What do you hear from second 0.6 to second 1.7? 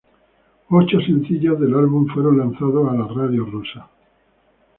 Ocho sencillos